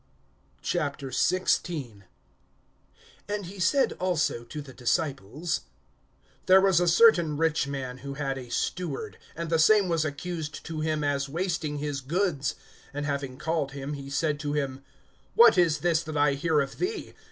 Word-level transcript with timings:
XVI. 0.63 2.01
AND 3.29 3.45
he 3.45 3.59
said 3.59 3.93
also 3.99 4.43
to 4.43 4.59
the 4.59 4.73
disciples: 4.73 5.61
There 6.47 6.59
was 6.59 6.79
a 6.79 6.87
certain 6.87 7.37
rich 7.37 7.67
man, 7.67 7.99
who 7.99 8.15
had 8.15 8.35
a 8.35 8.49
steward; 8.49 9.19
and 9.35 9.51
the 9.51 9.59
same 9.59 9.89
was 9.89 10.03
accused 10.03 10.65
to 10.65 10.79
him 10.79 11.03
as 11.03 11.29
wasting 11.29 11.77
his 11.77 12.01
goods. 12.01 12.55
(2)And 12.95 13.03
having 13.03 13.37
called 13.37 13.73
him, 13.73 13.93
he 13.93 14.09
said 14.09 14.39
to 14.39 14.53
him: 14.53 14.83
What 15.35 15.55
is 15.55 15.81
this 15.81 16.01
that 16.05 16.17
I 16.17 16.33
hear 16.33 16.61
of 16.61 16.79
thee? 16.79 17.13